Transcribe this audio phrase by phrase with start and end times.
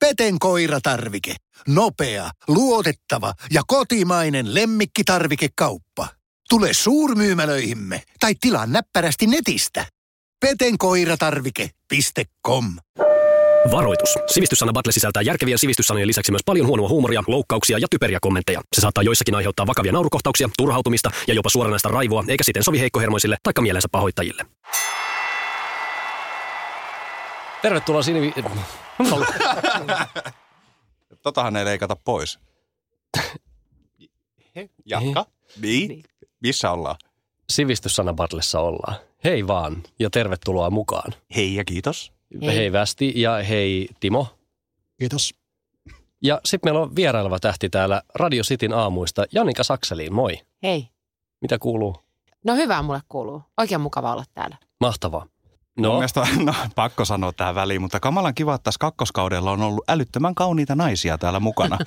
[0.00, 1.34] Peten koiratarvike.
[1.68, 6.08] Nopea, luotettava ja kotimainen lemmikkitarvikekauppa.
[6.48, 9.86] Tule suurmyymälöihimme tai tilaa näppärästi netistä.
[10.40, 12.64] petenkoiratarvike.com
[13.70, 14.14] Varoitus.
[14.26, 18.60] Sivistyssana Battle sisältää järkevien sivistyssanojen lisäksi myös paljon huonoa huumoria, loukkauksia ja typeriä kommentteja.
[18.72, 23.36] Se saattaa joissakin aiheuttaa vakavia naurukohtauksia, turhautumista ja jopa suoranaista raivoa, eikä siten sovi heikkohermoisille
[23.42, 24.44] tai mielensä pahoittajille.
[27.62, 28.32] Tervetuloa Sinivi...
[31.22, 32.38] Totahan ei leikata pois.
[34.86, 35.26] Jatka.
[35.60, 36.04] Niin.
[36.40, 36.96] Missä ollaan?
[37.50, 38.96] Sivistyssana Battlessa ollaan.
[39.24, 41.12] Hei vaan ja tervetuloa mukaan.
[41.36, 42.12] Hei ja kiitos.
[42.42, 44.26] Hei, hei Västi ja hei Timo.
[44.98, 45.34] Kiitos.
[46.22, 50.38] Ja sitten meillä on vieraileva tähti täällä Radio Cityn aamuista, Janika Sakseliin, moi.
[50.62, 50.88] Hei.
[51.40, 51.96] Mitä kuuluu?
[52.44, 53.42] No hyvää mulle kuuluu.
[53.58, 54.56] Oikein mukava olla täällä.
[54.80, 55.26] Mahtavaa.
[55.78, 55.88] No.
[55.88, 59.84] No, Mielestä, no, pakko sanoa tähän väliin, mutta kamalan kiva, että tässä kakkoskaudella on ollut
[59.88, 61.78] älyttömän kauniita naisia täällä mukana.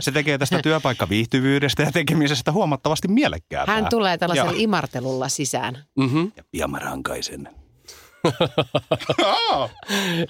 [0.00, 3.74] Se tekee tästä työpaikkaviihtyvyydestä ja tekemisestä huomattavasti mielekkäämpää.
[3.74, 5.84] Hän tulee tällaisella Ja, imartelulla sisään.
[5.98, 6.32] mm-hmm.
[6.36, 7.48] ja pian mä rankaisen.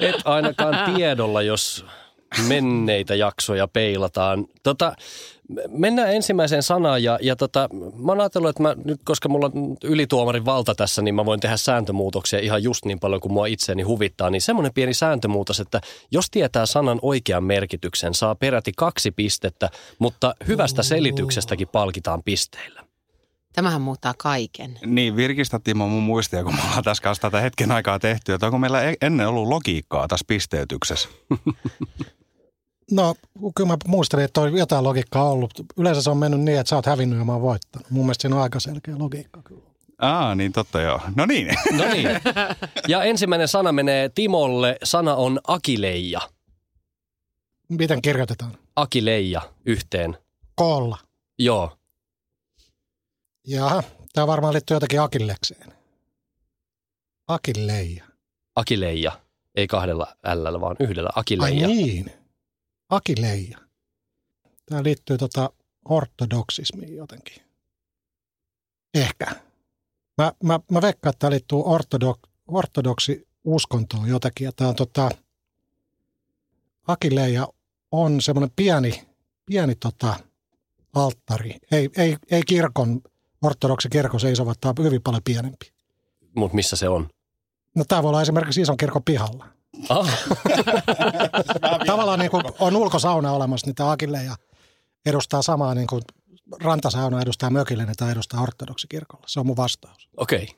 [0.01, 1.87] et ainakaan tiedolla, jos
[2.49, 4.47] menneitä jaksoja peilataan.
[4.63, 4.95] Tota,
[5.69, 9.77] mennään ensimmäiseen sanaan ja, ja tota, mä oon ajatellut, että mä nyt, koska mulla on
[9.85, 13.83] ylituomarin valta tässä, niin mä voin tehdä sääntömuutoksia ihan just niin paljon kuin mua itseäni
[13.83, 14.31] huvittaa.
[14.31, 20.35] Niin semmoinen pieni sääntömuutos, että jos tietää sanan oikean merkityksen, saa peräti kaksi pistettä, mutta
[20.49, 22.83] hyvästä selityksestäkin palkitaan pisteillä.
[23.53, 24.79] Tämähän muuttaa kaiken.
[24.87, 28.47] Niin, virkistä Timo mun muistia, kun me ollaan tässä kanssa tätä hetken aikaa tehty, että
[28.47, 31.09] onko meillä e- ennen ollut logiikkaa tässä pisteytyksessä?
[32.91, 33.15] No,
[33.55, 35.51] kyllä mä muistelin, että on jotain logiikkaa ollut.
[35.77, 37.91] Yleensä se on mennyt niin, että sä oot hävinnyt ja mä oon voittanut.
[37.91, 39.63] Mun mielestä siinä on aika selkeä logiikka kyllä.
[39.99, 41.01] Aa, niin totta joo.
[41.17, 41.47] No niin.
[41.79, 42.09] No niin.
[42.89, 44.77] Ja ensimmäinen sana menee Timolle.
[44.85, 46.21] Sana on akileija.
[47.69, 48.59] Miten kirjoitetaan?
[48.77, 50.19] Akileija yhteen.
[50.55, 50.99] Koolla.
[51.39, 51.77] Joo.
[53.47, 55.73] Jaha, tää varmaan liittyy jotenkin Akillekseen.
[57.29, 58.05] Akilleija.
[58.57, 59.13] Akileija.
[59.55, 61.11] Ei kahdella L, vaan yhdellä.
[61.15, 61.67] Ai Akileija.
[61.69, 62.13] niin.
[62.93, 63.59] Akileija.
[64.67, 65.51] Tää liittyy tota
[65.85, 67.43] ortodoksismiin jotenkin.
[68.95, 69.27] Ehkä.
[70.19, 74.45] Mä, mä, mä veikkaan, että tää liittyy ortodok, ortodoksi uskontoon jotenkin.
[74.45, 75.11] Ja tää on tota,
[76.87, 77.49] Akileija
[77.93, 79.05] on semmoinen pieni,
[79.47, 80.17] pieni tota,
[80.95, 81.57] alttari.
[81.71, 83.01] Ei, ei, ei kirkon,
[83.43, 85.73] ortodoksi kirkon seisovat, tämä on hyvin paljon pienempi.
[86.35, 87.09] Mutta missä se on?
[87.75, 89.62] No tämä voi olla esimerkiksi ison kirkon pihalla.
[89.89, 90.09] Ah,
[91.87, 94.37] Tavallaan niin kuin on ulkosauna olemassa, niin tämä Akileija
[95.07, 96.03] edustaa samaa niin kuin
[96.63, 99.25] rantasauna edustaa mökillinen tai edustaa ortodoksi kirkolla.
[99.27, 100.09] Se on mun vastaus.
[100.17, 100.43] okei.
[100.43, 100.57] Okay.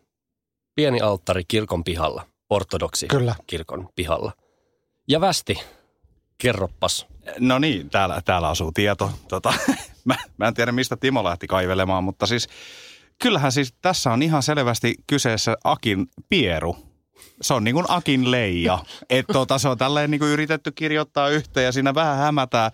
[0.75, 2.27] Pieni alttari kirkon pihalla.
[2.51, 3.35] Ortodoksi Kyllä.
[3.47, 4.33] kirkon pihalla.
[5.09, 5.57] Ja Västi,
[6.39, 7.07] kerroppas.
[7.39, 9.11] No niin, täällä, täällä asuu tieto.
[9.29, 9.55] Tota,
[10.05, 12.49] mä, mä en tiedä, mistä Timo lähti kaivelemaan, mutta siis
[13.23, 16.77] kyllähän siis tässä on ihan selvästi kyseessä Akin pieru.
[17.43, 18.79] Se on niin kuin Akin leija.
[19.11, 22.71] Et tota, se on tälleen niin kuin yritetty kirjoittaa yhteen ja siinä vähän hämätään,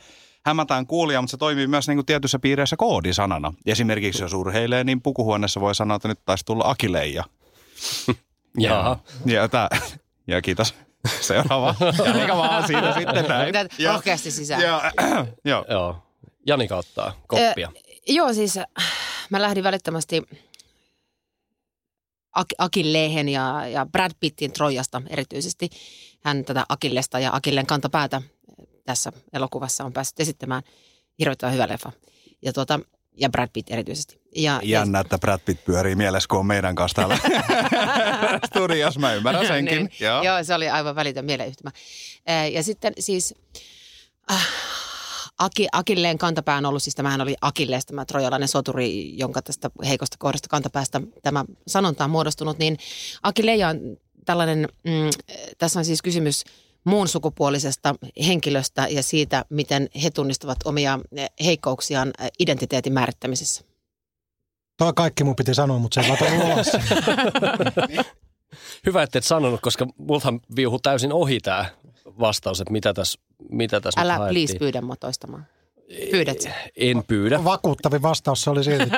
[0.47, 3.53] hämätään kuulia, mutta se toimii myös niin kuin tietyissä piireissä koodisanana.
[3.67, 7.25] Esimerkiksi jos urheilee, niin pukuhuoneessa voi sanoa, että nyt taisi tulla Akileija.
[8.59, 8.99] Jaha.
[9.27, 9.69] Ja, tää,
[10.27, 10.75] ja kiitos.
[11.21, 11.75] Seuraava.
[11.81, 13.55] Ja eikä vaan siinä sitten näin.
[13.79, 14.63] Ja- rohkeasti sisään.
[14.63, 14.81] Joo,
[15.45, 15.65] joo.
[15.69, 16.03] Joo.
[16.47, 17.73] Janika ottaa koppia.
[18.09, 18.67] Joo, siis äh,
[19.31, 20.23] mä lähdin välittömästi
[22.39, 25.71] Ak- Akilleen ja, ja Brad Pittin Trojasta erityisesti.
[26.21, 28.23] Hän tätä Akillesta ja Akilleen kantapäätä äh,
[28.87, 30.63] tässä elokuvassa on päässyt esittämään.
[31.19, 31.93] Hirvittävän hyvä leffa.
[32.43, 32.81] Ja, tuota,
[33.17, 34.21] ja Brad Pitt erityisesti.
[34.37, 37.19] Ja, Jännä, että Brad Pitt pyörii mielessä, kun on meidän kanssa täällä
[38.51, 39.01] studiossa.
[39.01, 39.77] Mä ymmärrän senkin.
[39.79, 39.91] niin.
[40.01, 40.23] Joo.
[40.23, 41.71] Joo, se oli aivan välitön mieleyhtymä.
[42.27, 43.35] Ää, Ja sitten siis
[44.33, 44.47] äh,
[45.41, 50.17] Aki, Akilleen kantapää on ollut, siis tämähän oli Akillees tämä trojalainen soturi, jonka tästä heikosta
[50.19, 52.77] kohdasta kantapäästä tämä sanonta on muodostunut, niin
[53.23, 53.81] Akilleja on
[54.25, 55.11] tällainen, mm,
[55.59, 56.45] tässä on siis kysymys
[56.85, 57.95] muun sukupuolisesta
[58.27, 63.65] henkilöstä ja siitä, miten he tunnistavat omia eh, heikkouksiaan eh, identiteetin määrittämisessä.
[64.77, 66.67] Toi kaikki mun piti sanoa, mutta se ei vaan ulos.
[68.87, 71.67] Hyvä, että et sanonut, koska multahan viuhu täysin ohi tämä
[72.21, 73.21] vastaus, että mitä tässä
[73.51, 74.59] mitä tässä Älä nyt please haettiin.
[74.59, 75.47] pyydä mua toistamaan.
[76.11, 76.51] Pyydät sä?
[76.77, 77.45] En pyydä.
[77.45, 78.91] Vakuuttavin vastaus se oli silti.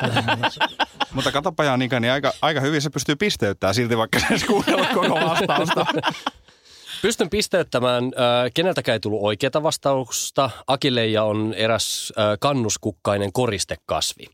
[1.14, 4.86] Mutta katsopa Janika, niin aika, aika hyvin se pystyy pisteyttämään silti, vaikka se ei kuunnella
[4.94, 5.86] koko vastausta.
[7.02, 8.04] Pystyn pisteyttämään.
[8.04, 10.50] Äh, keneltäkään ei tullut oikeaa vastausta.
[10.66, 14.26] Akileija on eräs äh, kannuskukkainen koristekasvi.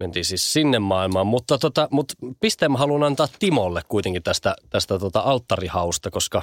[0.00, 4.98] Mentiin siis sinne maailmaan, mutta, tota, mutta pisteen mä haluan antaa Timolle kuitenkin tästä, tästä
[4.98, 6.42] tota alttarihausta, koska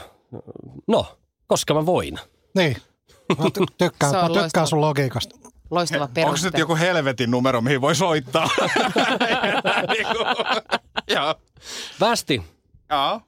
[0.87, 1.05] no,
[1.51, 2.19] koska mä voin.
[2.55, 2.77] niin.
[3.39, 4.65] Mä ty- tykkään, mä tykkään loistava.
[4.65, 5.35] sun logiikasta.
[5.71, 6.47] Loistava Onko peruste.
[6.47, 8.47] nyt joku helvetin numero, mihin voi soittaa?
[9.93, 10.13] Niinku,
[11.07, 11.35] Joo.
[11.99, 12.43] Västi,
[12.89, 13.21] Joo.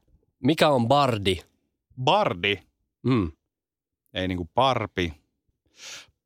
[0.44, 1.42] mikä on bardi?
[2.04, 2.58] Bardi.
[3.04, 3.32] Mm.
[4.14, 5.14] Ei niinku parpi.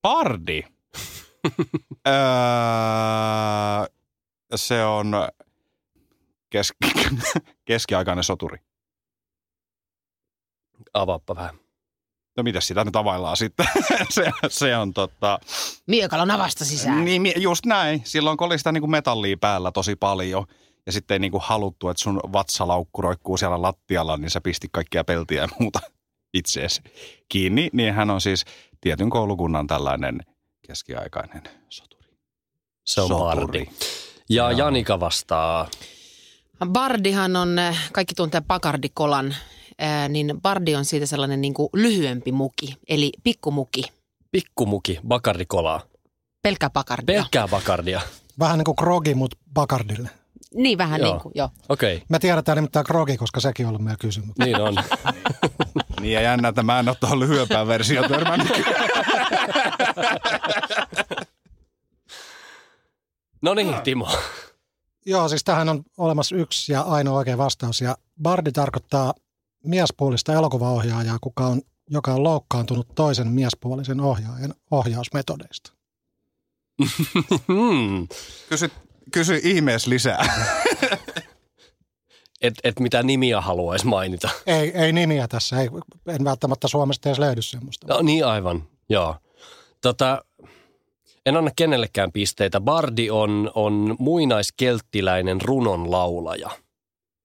[0.02, 0.64] Pardi.
[2.08, 2.14] öö,
[4.56, 5.12] se on
[6.50, 6.74] kes-
[7.66, 8.58] keskiaikainen soturi.
[10.94, 11.56] Avaappa vähän.
[12.38, 13.68] No mitä sitä nyt availlaan sitten?
[14.10, 15.40] se, se on tota...
[15.88, 17.06] Miekalo navasta sisään.
[17.06, 18.02] Niin, mi- just näin.
[18.06, 20.46] Silloin kun oli sitä niinku metallia päällä tosi paljon
[20.86, 25.04] ja sitten ei niinku haluttu, että sun vatsalaukku roikkuu siellä lattialla, niin sä pisti kaikkia
[25.04, 25.80] peltiä ja muuta
[26.34, 26.82] itseesi
[27.30, 27.70] kiinni.
[27.74, 28.46] Niin hän on siis
[28.82, 30.20] tietyn koulukunnan tällainen
[30.68, 32.10] keskiaikainen soturi.
[32.86, 33.36] Se on Soturi.
[33.36, 33.70] bardi.
[34.30, 34.60] Ja Joo.
[34.60, 35.68] Janika vastaa.
[36.66, 39.36] Bardihan on, äh, kaikki tuntee Pakardikolan,
[40.10, 43.84] niin Bardi on siitä sellainen niin kuin lyhyempi muki, eli pikkumuki.
[44.32, 45.82] Pikkumuki, bakardikolaa.
[46.42, 47.16] Pelkkä Pakardia.
[47.22, 48.02] Pelkkää bakardia.
[48.40, 50.10] Vähän niin kuin krogi, mutta bakardille.
[50.54, 51.12] Niin vähän Joo.
[51.12, 51.50] niin kuin, joo.
[51.70, 54.38] Okei, okay, Me tiedetään nimittäin krogi, koska sekin on ollut meidän kysymys.
[54.38, 54.76] niin on.
[56.02, 58.48] Niin ja jännä, että mä en ole tuohon lyhyempään versioon törmännyt.
[63.42, 64.10] No niin, Timo.
[65.06, 67.82] Joo, siis tähän on olemassa yksi ja ainoa oikea vastaus.
[67.82, 69.14] Ja bardi tarkoittaa
[69.68, 75.74] miespuolista elokuvaohjaajaa, kuka on, joka on loukkaantunut toisen miespuolisen ohjaajan ohjausmetodeista.
[77.48, 78.08] Hmm.
[78.50, 78.72] Kysy,
[79.12, 80.26] kysy ihmeessä lisää.
[82.42, 84.30] Et, et mitä nimiä haluaisi mainita.
[84.48, 85.70] Ei, ei nimiä tässä, ei,
[86.08, 87.88] en välttämättä Suomesta edes löydy semmoista.
[87.88, 89.16] No niin aivan, joo.
[89.82, 90.22] Tota,
[91.26, 92.62] en anna kenellekään pisteitä.
[92.62, 96.50] Bardi on, on muinaiskelttiläinen runon laulaja.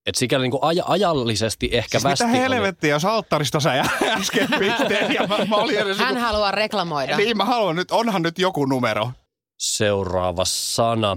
[0.06, 3.72] Et sikäli niin kuin aj- ajallisesti ehkä Siis västi mitä oli- helvettiä, jos alttarista sä
[4.20, 7.16] äsken pisteen ja mä, mä olin edes Hän joku- haluaa reklamoida.
[7.16, 9.10] Niin mä haluan nyt, onhan nyt joku numero.
[9.58, 11.16] Seuraava sana.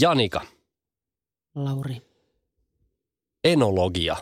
[0.00, 0.40] Janika.
[1.54, 2.02] Lauri.
[3.44, 4.16] Enologia.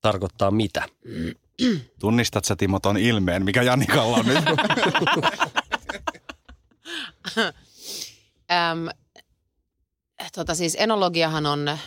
[0.00, 0.88] Tarkoittaa mitä?
[2.00, 4.44] Tunnistat sä Timo ton ilmeen, mikä Janikalla on nyt?
[8.50, 8.88] Äm,
[10.34, 11.78] tota siis enologiahan on,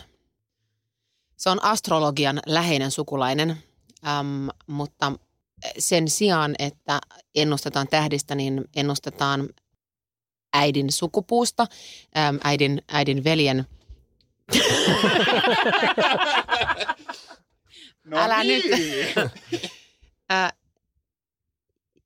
[1.38, 3.50] se on astrologian läheinen sukulainen,
[4.08, 5.14] äm, mutta
[5.78, 7.02] sen sijaan, että
[7.36, 9.50] ennustetaan tähdistä, niin ennustetaan
[10.54, 11.68] äidin sukupuusta,
[12.18, 13.66] äm, äidin, äidin veljen.
[18.06, 18.64] No Älä nyt.
[20.32, 20.50] Ä,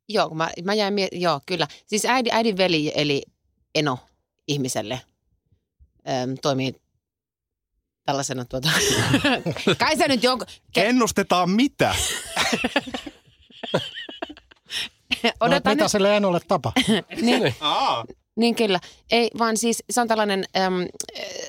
[0.09, 1.67] joo, mä, mä jäin mie- joo, kyllä.
[1.85, 3.23] Siis äidin, äidin veli, eli
[3.75, 3.99] eno
[4.47, 5.01] ihmiselle
[6.07, 6.75] äm, toimii
[8.05, 8.69] tällaisena tuota...
[9.79, 10.47] Kai sä nyt jonkun...
[10.49, 11.95] Ke- Ennustetaan mitä?
[15.23, 15.91] No, Odotan mitä nyt.
[15.91, 16.73] sille Enolle tapa?
[17.21, 18.05] Niin, Aa.
[18.37, 18.79] niin kyllä.
[19.11, 20.87] Ei, vaan siis se on tällainen äm, äh,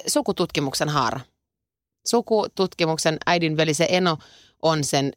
[0.06, 1.20] sukututkimuksen haara.
[2.06, 4.16] Sukututkimuksen äidin veli, se eno
[4.62, 5.12] on sen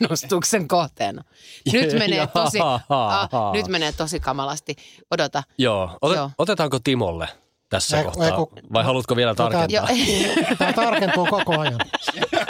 [0.00, 1.24] ennustuksen kohteena.
[1.72, 4.76] Nyt menee tosi, ah, nyt menee tosi kamalasti.
[5.10, 5.42] Odota.
[5.58, 5.98] Joo.
[6.02, 6.30] Otet, Joo.
[6.38, 7.28] Otetaanko Timolle
[7.70, 8.26] tässä Ei- kohtaa?
[8.26, 9.66] ei kun- Vai haluatko vielä tarkentaa?
[9.70, 9.86] Joo,
[10.58, 11.80] Tämä tarkentuu koko ajan.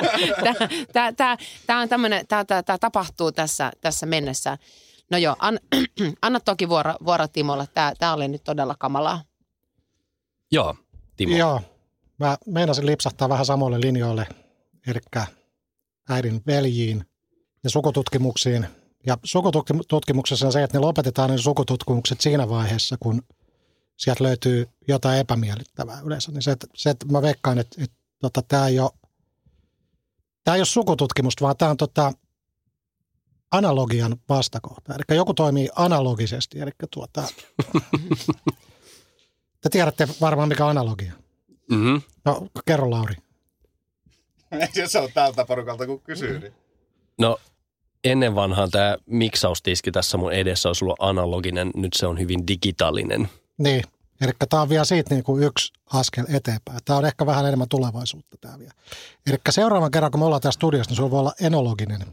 [0.93, 1.37] tämä, tämä,
[1.67, 4.58] tämä, on tämmönen, tämä, tämä, tämä tapahtuu tässä, tässä mennessä.
[5.11, 5.58] No joo, an,
[6.23, 7.68] anna toki vuoro, vuoro Timolle.
[7.75, 9.23] Tämä, tämä oli nyt todella kamalaa.
[10.52, 10.75] Joo,
[11.16, 11.37] Timo.
[11.37, 11.61] Joo,
[12.18, 14.26] mä meinasin lipsahtaa vähän samoille linjoille,
[14.87, 14.99] eli
[16.09, 17.04] äidin veljiin
[17.64, 18.66] ja sukututkimuksiin.
[19.06, 23.23] Ja sukututkimuksessa on se, että ne lopetetaan ne sukututkimukset siinä vaiheessa, kun
[24.00, 26.33] sieltä löytyy jotain epämiellyttävää yleensä.
[26.33, 28.90] Niin se, että, se, että mä veikkaan, että, että tota, tämä ei ole
[30.45, 32.12] Tämä ei ole sukututkimusta, vaan tämä on tota,
[33.50, 34.95] analogian vastakohta.
[34.95, 36.61] Eli joku toimii analogisesti.
[36.61, 37.25] Eli tuota,
[39.61, 41.12] te tiedätte varmaan, mikä on analogia.
[41.71, 42.02] Mm-hmm.
[42.25, 43.14] No, kerro Lauri.
[44.87, 46.38] Se on tältä porukalta, kun kysyy.
[46.38, 46.52] Niin.
[47.19, 47.38] No
[48.04, 53.28] ennen vanhaan tämä miksaustiski tässä mun edessä olisi ollut analoginen, nyt se on hyvin digitaalinen.
[53.61, 53.83] Niin,
[54.21, 56.79] eli tämä on vielä siitä niin kuin yksi askel eteenpäin.
[56.85, 58.73] Tämä on ehkä vähän enemmän tulevaisuutta tämä vielä.
[59.26, 62.07] Eli seuraavan kerran, kun me ollaan tässä studiossa, niin sulla voi olla enologinen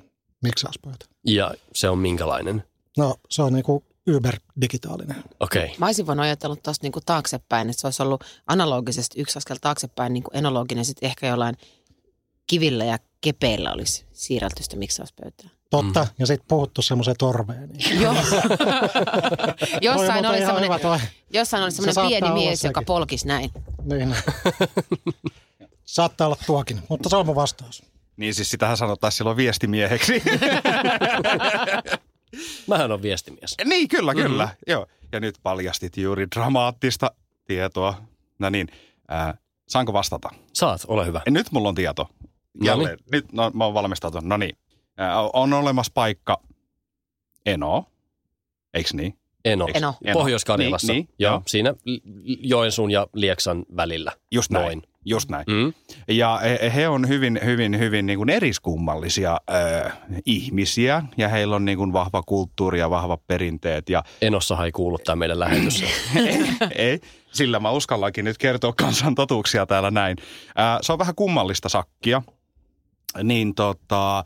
[0.44, 1.06] miksauspöytä.
[1.26, 2.64] Ja se on minkälainen?
[2.98, 5.24] No, se on niin kuin yber-digitaalinen.
[5.40, 5.66] Okei.
[5.66, 5.76] Okay.
[5.78, 10.14] Mä olisin voinut ajatella tuosta niinku taaksepäin, että se olisi ollut analogisesti yksi askel taaksepäin
[10.14, 11.56] niinku enologinen, sitten ehkä jollain
[12.48, 15.50] kivillä ja kepeillä olisi siirrelty sitä miksauspöytää.
[15.70, 16.10] Totta, mm.
[16.20, 17.70] ja sitten puhuttu semmoiseen torveen.
[17.70, 18.02] Niin.
[18.02, 18.14] Joo.
[19.82, 20.70] Jossain, oli semmoinen,
[21.34, 22.86] jossain oli Se semmoinen saattaa pieni mies, joka sekin.
[22.86, 23.52] polkisi näin.
[23.84, 24.16] Niin.
[25.86, 27.84] Saattaa olla tuokin, mutta se on mun vastaus.
[28.18, 30.24] Niin siis sitähän sanottaisiin silloin viestimieheksi.
[32.68, 33.56] Mähän on viestimies.
[33.66, 34.46] niin, kyllä, kyllä.
[34.46, 34.58] Mm-hmm.
[34.68, 34.88] Joo.
[35.12, 37.12] Ja nyt paljastit juuri dramaattista
[37.46, 38.02] tietoa.
[38.40, 38.68] No niin,
[39.12, 39.34] äh,
[39.68, 40.30] saanko vastata?
[40.54, 41.22] Saat, ole hyvä.
[41.30, 42.10] Nyt mulla on tieto.
[42.64, 44.26] Jälleen, nyt no, mä oon valmistautunut.
[44.26, 44.58] No niin,
[45.34, 46.42] on olemassa paikka
[47.46, 47.86] Eno,
[48.74, 49.18] eiks niin?
[49.46, 49.68] Eno.
[49.74, 49.94] Eno.
[50.14, 50.94] Pohjois-Karjalassa.
[50.94, 51.42] Niin, niin, joo, joo.
[51.46, 51.74] siinä
[52.42, 54.12] Joensuun ja Lieksan välillä.
[54.32, 54.66] Just näin.
[54.66, 54.82] Noin.
[55.06, 55.46] Just näin.
[55.48, 55.74] Mm.
[56.08, 56.40] Ja
[56.76, 61.94] he, on hyvin, hyvin, hyvin niin kuin eriskummallisia äh, ihmisiä ja heillä on niin kuin
[61.94, 63.90] vahva kulttuuri ja vahvat perinteet.
[63.90, 65.84] Ja Enossahan ei kuulu tämä meidän lähetys.
[66.16, 66.40] ei,
[66.76, 67.00] ei,
[67.32, 70.18] sillä mä uskallankin nyt kertoa kansan totuuksia täällä näin.
[70.60, 72.22] Äh, se on vähän kummallista sakkia.
[73.24, 74.24] Niin tota,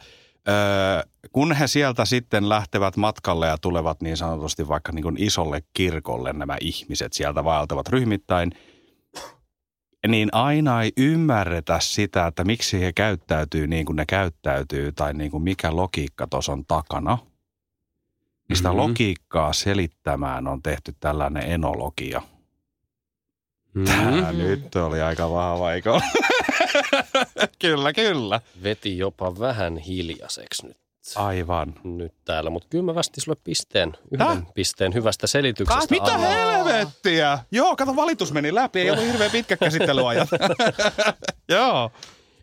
[1.32, 6.34] kun he sieltä sitten lähtevät matkalle ja tulevat niin sanotusti vaikka niin kuin isolle kirkolle
[6.34, 8.52] nämä ihmiset sieltä vaeltavat ryhmittäin,
[10.08, 15.32] niin aina ei ymmärretä sitä, että miksi he käyttäytyy niin kuin ne käyttäytyy tai niin
[15.32, 17.18] kuin mikä logiikka tuossa on takana.
[18.50, 18.78] Niin sitä Mhm.
[18.78, 22.22] logiikkaa selittämään on tehty tällainen enologia.
[23.74, 23.86] Mm.
[23.86, 26.02] Tää nyt oli aika vahva, eikö?
[27.62, 28.42] kyllä, kyllä.
[28.64, 30.78] Veti jopa vähän hiljaiseksi nyt,
[31.16, 31.74] Aivan.
[31.84, 34.44] nyt täällä, mutta kyllä mä västin sulle pisteen, yhden Häh?
[34.54, 35.86] pisteen hyvästä selityksestä.
[35.90, 36.32] Mitä annan.
[36.32, 37.40] helvettiä?
[37.52, 40.30] Joo, kato valitus meni läpi, ei ollut hirveän pitkä käsittelyajat.
[41.50, 41.92] Joo.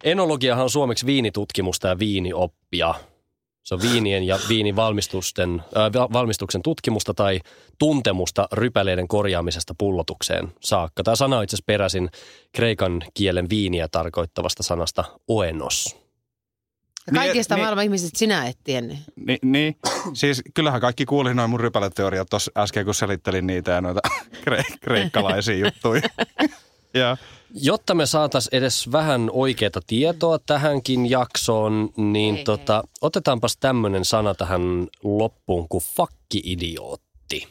[0.04, 2.94] Enologiahan on suomeksi viinitutkimusta ja viinioppia.
[3.68, 7.40] Se on viinien ja viinivalmistusten, äh, valmistuksen tutkimusta tai
[7.78, 11.02] tuntemusta rypäleiden korjaamisesta pullotukseen saakka.
[11.02, 12.10] Tämä sana on itse asiassa peräisin
[12.52, 15.96] kreikan kielen viiniä tarkoittavasta sanasta oenos.
[17.06, 18.98] Ja Kaikista Niin- maailman ihmisistä sinä et tiennyt.
[19.16, 19.76] Ni, niin,
[20.14, 24.00] siis kyllähän kaikki kuuli noin mun rypäleteoriat tuossa äsken, kun selittelin niitä ja noita
[24.48, 26.02] kre- kreikkalaisia juttuja.
[26.95, 27.16] Ja
[27.54, 34.35] Jotta me saatas edes vähän oikeaa tietoa tähänkin jaksoon, niin Ei, tota, otetaanpas tämmöinen sana
[34.35, 34.62] tähän
[35.02, 37.49] loppuun kuin fakki-idiootti.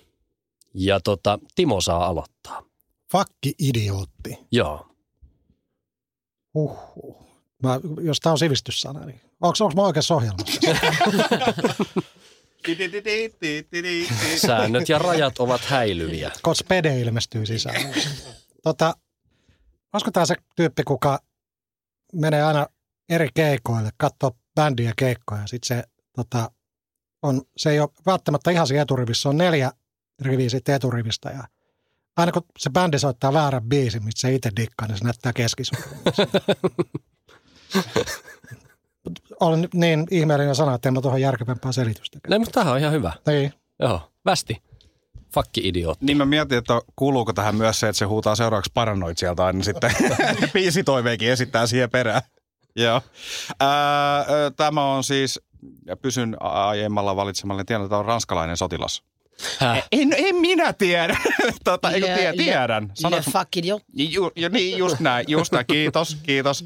[0.74, 2.63] Ja tota, Timo saa aloittaa.
[3.12, 4.38] Fakki idiootti.
[4.51, 4.88] Joo.
[6.53, 7.27] Huhhuh.
[7.63, 10.62] Mä, jos tämä on sivistyssana, niin onko, onko mä oikeassa ohjelmassa?
[14.36, 16.32] Säännöt ja rajat ovat häilyviä.
[16.44, 17.94] Kun Spede ilmestyy sisään.
[18.63, 18.96] tota,
[19.94, 21.20] olisiko tämä se tyyppi, kuka
[22.13, 22.67] menee aina
[23.10, 25.48] eri keikoille, katsoo bändiä keikkoja.
[25.48, 25.84] Sitten se,
[26.15, 26.51] tota,
[27.22, 29.72] on, se ei ole välttämättä ihan siinä eturivissä, on neljä
[30.22, 31.29] riviä sitten eturivistä.
[31.29, 31.44] Ja
[32.17, 35.88] aina kun se bändi soittaa väärän biisin, mistä se itse dikkaa, niin se näyttää keskisormia.
[39.39, 42.20] Olen niin ihmeellinen sana, että en mä tuohon järkevämpää selitystä.
[42.27, 43.13] No, mutta tämähän on ihan hyvä.
[43.27, 43.53] Niin.
[43.79, 44.63] Joo, västi.
[45.34, 46.05] Fakki-idiootti.
[46.05, 49.63] Niin mä mietin, että kuuluuko tähän myös se, että se huutaa seuraavaksi paranoit sieltä aina
[49.63, 49.91] sitten
[50.53, 52.22] biisitoiveikin esittää siihen perään.
[52.75, 53.01] Joo.
[53.60, 54.25] Ää,
[54.57, 55.39] tämä on siis,
[55.86, 59.03] ja pysyn aiemmalla valitsemalla, tiedän, että tämä on ranskalainen sotilas.
[59.60, 59.88] Häh?
[59.91, 61.17] En, en minä tiedä.
[61.63, 62.84] tota, eikö le- tiedän.
[62.84, 63.84] Le Sanois- fuck idiot.
[63.93, 65.65] Ju, ju, niin, just näin, just näin.
[65.67, 66.65] Kiitos, kiitos.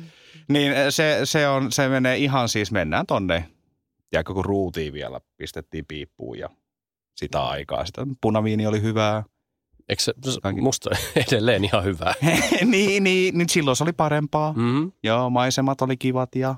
[0.50, 3.50] Niin se, se, on, se menee ihan siis, mennään tonne.
[4.12, 6.50] Ja kun ruutiin vielä pistettiin piippuun ja
[7.26, 7.86] sitä aikaa.
[7.86, 9.24] Sitä punaviini oli hyvää.
[9.90, 10.90] Eikö se, Kaikki- musta
[11.28, 12.14] edelleen ihan hyvä.
[12.66, 14.54] niin, niin, niin silloin se oli parempaa.
[14.54, 14.62] Mm.
[14.64, 14.92] Mm.
[15.04, 16.56] Joo, maisemat oli kivat ja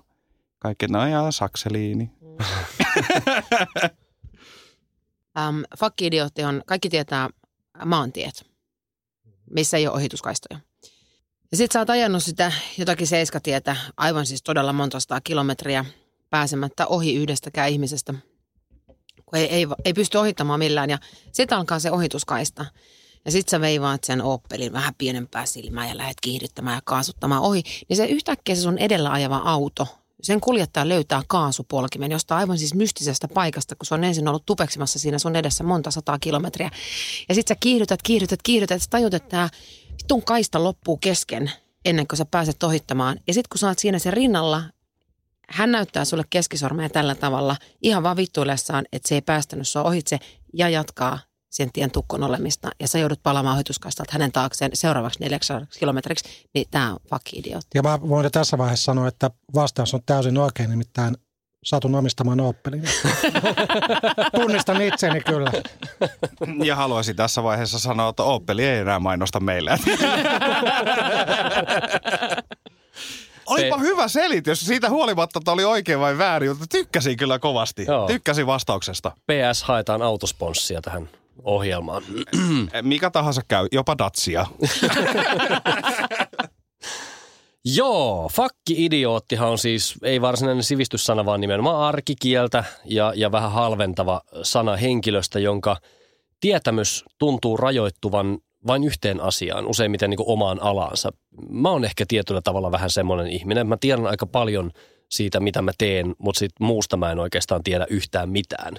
[0.60, 0.88] kaikki.
[0.88, 2.12] No ja sakseliini.
[5.50, 7.30] Um, Fakki-idiootti on, kaikki tietää
[7.86, 8.46] maantiet,
[9.50, 10.60] missä ei ole ohituskaistoja.
[11.52, 15.86] Ja sit sä oot ajanut sitä jotakin seiskatietä, aivan siis todella monta sataa kilometriä
[16.30, 18.14] pääsemättä ohi yhdestäkään ihmisestä,
[19.34, 20.90] kun ei, ei, ei pysty ohittamaan millään.
[20.90, 20.98] Ja
[21.32, 22.66] sitten alkaa se ohituskaista.
[23.26, 27.64] Ja sit sä veivaat sen Opelin vähän pienempää silmää ja lähdet kiihdyttämään ja kaasuttamaan ohi.
[27.90, 29.88] Niin se yhtäkkiä se sun edellä ajava auto,
[30.22, 35.00] sen kuljettaja löytää kaasupolkimen jostain aivan siis mystisestä paikasta, kun se on ensin ollut tupeksimassa
[35.00, 36.72] siinä sun edessä monta sataa kilometriä.
[37.30, 39.50] Ja sit sä kiihdytät, kiihdytät, kiihdytät, sä tajut, että tää
[40.04, 41.52] vitun kaista loppuu kesken
[41.86, 43.20] ennen kuin sä pääset ohittamaan.
[43.28, 44.64] Ja sit kun sä oot siinä sen rinnalla,
[45.50, 50.20] hän näyttää sulle keskisormea tällä tavalla ihan vaan vittuillessaan, että se ei päästänyt sua ohitse
[50.54, 51.20] ja jatkaa
[51.50, 52.70] sen tien tukkon olemista.
[52.80, 57.70] Ja sä joudut palaamaan ohituskaistalta hänen taakseen seuraavaksi 400 kilometriksi, niin tämä on fuck idiootti.
[57.76, 61.18] Ja mä voin tässä vaiheessa sanoa, että vastaus on täysin oikein, nimittäin
[61.64, 62.84] satun omistamaan Opelin.
[64.36, 65.52] Tunnistan itseni kyllä.
[66.64, 69.78] Ja haluaisin tässä vaiheessa sanoa, että Opeli ei enää mainosta meille.
[73.46, 74.66] Olipa hyvä selitys.
[74.66, 77.86] Siitä huolimatta, että oli oikein vai väärin, mutta tykkäsin kyllä kovasti.
[77.88, 78.08] Joo.
[78.08, 79.12] Tykkäsin vastauksesta.
[79.12, 81.10] PS haetaan autosponssia tähän
[81.44, 82.04] ohjelmaan.
[82.82, 84.46] Mikä tahansa käy, jopa Datsia.
[87.66, 94.76] Joo, fakki-idioottihan on siis ei varsinainen sivistyssana, vaan nimenomaan arkikieltä ja, ja vähän halventava sana
[94.76, 95.78] henkilöstä, jonka
[96.40, 101.12] tietämys tuntuu rajoittuvan vain yhteen asiaan, useimmiten niin kuin omaan alaansa.
[101.50, 103.68] Mä oon ehkä tietyllä tavalla vähän semmoinen ihminen.
[103.68, 104.72] Mä tiedän aika paljon
[105.10, 108.74] siitä, mitä mä teen, mutta sit muusta mä en oikeastaan tiedä yhtään mitään.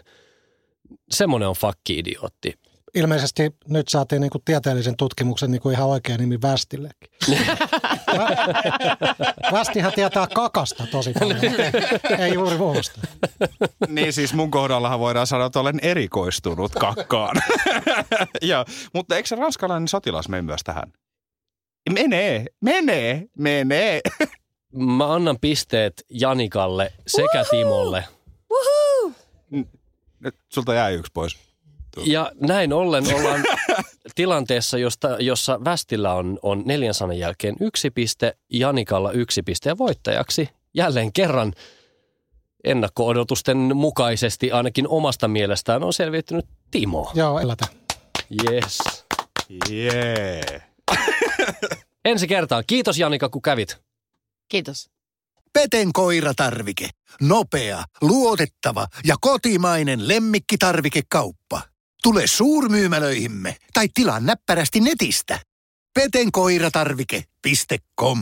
[1.11, 2.55] Semmoinen on fakki-idiootti.
[2.94, 7.10] Ilmeisesti nyt saatiin niinku tieteellisen tutkimuksen niinku ihan oikea nimi Västillekin.
[9.52, 11.40] Västihän tietää kakasta tosi paljon,
[12.18, 13.00] ei juuri muusta.
[13.88, 17.36] Niin siis mun kohdallahan voidaan sanoa, että olen erikoistunut kakkaan.
[18.42, 20.92] ja, mutta eikö se ranskalainen sotilas mene myös tähän?
[21.92, 24.00] Menee, menee, menee.
[24.72, 28.04] Mä annan pisteet Janikalle sekä Timolle.
[30.20, 31.53] Nyt sulta jää yksi pois.
[32.04, 33.44] Ja näin ollen ollaan
[34.14, 39.78] tilanteessa, josta, jossa Västillä on, on neljän sanan jälkeen yksi piste, Janikalla yksi piste ja
[39.78, 41.52] voittajaksi jälleen kerran
[42.64, 47.10] ennakko-odotusten mukaisesti ainakin omasta mielestään on selviytynyt Timo.
[47.14, 47.66] Joo, elätä.
[48.50, 48.78] Yes.
[49.70, 50.42] Jee.
[50.50, 50.62] Yeah.
[52.04, 52.64] Ensi kertaan.
[52.66, 53.76] Kiitos Janika, kun kävit.
[54.48, 54.90] Kiitos.
[55.52, 56.88] Peten koiratarvike.
[57.20, 61.62] Nopea, luotettava ja kotimainen lemmikkitarvikekauppa.
[62.04, 65.40] Tule suurmyymälöihimme tai tilaa näppärästi netistä.
[65.94, 68.18] petenkoiratarvike.com